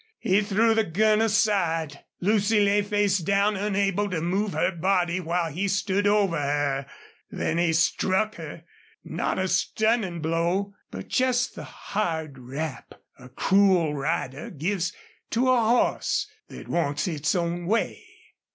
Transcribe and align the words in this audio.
He 0.17 0.41
threw 0.41 0.73
the 0.73 0.83
gun 0.83 1.21
aside. 1.21 2.03
Lucy 2.21 2.59
lay 2.59 2.81
face 2.81 3.19
down, 3.19 3.55
unable 3.55 4.09
to 4.09 4.19
move 4.19 4.53
her 4.53 4.71
body 4.71 5.19
while 5.19 5.51
he 5.51 5.67
stood 5.67 6.07
over 6.07 6.37
her. 6.39 6.87
Then 7.29 7.59
he 7.59 7.71
struck 7.73 8.33
her, 8.37 8.63
not 9.03 9.37
a 9.37 9.47
stunning 9.47 10.19
blow, 10.19 10.73
but 10.89 11.07
just 11.07 11.53
the 11.53 11.65
hard 11.65 12.39
rap 12.39 12.95
a 13.19 13.29
cruel 13.29 13.93
rider 13.93 14.49
gives 14.49 14.91
to 15.29 15.51
a 15.51 15.59
horse 15.59 16.25
that 16.47 16.67
wants 16.67 17.07
its 17.07 17.35
own 17.35 17.67
way. 17.67 18.03